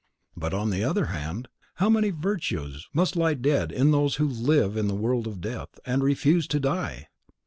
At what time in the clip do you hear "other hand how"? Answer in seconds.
0.83-1.87